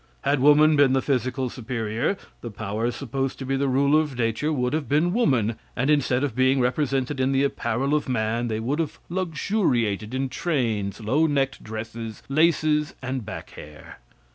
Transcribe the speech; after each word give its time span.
Had 0.23 0.39
woman 0.39 0.75
been 0.75 0.93
the 0.93 1.01
physical 1.03 1.47
superior, 1.51 2.17
the 2.41 2.49
powers 2.49 2.95
supposed 2.95 3.37
to 3.37 3.45
be 3.45 3.55
the 3.55 3.67
ruler 3.67 4.01
of 4.01 4.17
Nature 4.17 4.51
would 4.51 4.73
have 4.73 4.89
been 4.89 5.13
woman, 5.13 5.57
and 5.75 5.91
instead 5.91 6.23
of 6.23 6.33
being 6.35 6.59
represented 6.59 7.19
in 7.19 7.31
the 7.33 7.43
apparel 7.43 7.93
of 7.93 8.09
man, 8.09 8.47
they 8.47 8.59
would 8.59 8.79
have 8.79 8.97
luxuriated 9.09 10.15
in 10.15 10.27
trains, 10.27 11.01
low 11.01 11.27
necked 11.27 11.61
dresses, 11.63 12.23
laces 12.29 12.95
and 13.03 13.27
back 13.27 13.51
hair. 13.51 13.99